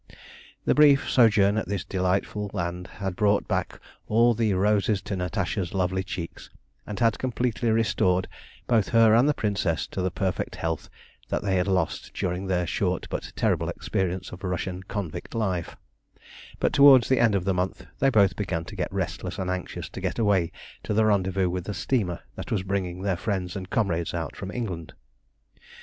[0.65, 5.75] The brief sojourn in this delightful land had brought back all the roses to Natasha's
[5.75, 6.49] lovely cheeks,
[6.87, 8.27] and had completely restored
[8.65, 10.89] both her and the Princess to the perfect health
[11.29, 15.75] that they had lost during their short but terrible experience of Russian convict life;
[16.59, 19.87] but towards the end of the month they both began to get restless and anxious
[19.89, 23.69] to get away to the rendezvous with the steamer that was bringing their friends and
[23.69, 24.95] comrades out from England.